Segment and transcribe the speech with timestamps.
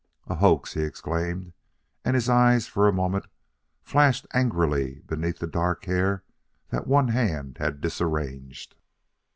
[0.25, 1.53] "A hoax!" he exclaimed,
[2.03, 3.27] and his eyes, for a moment,
[3.83, 6.23] flashed angrily beneath the dark hair
[6.69, 8.73] that one hand had disarranged.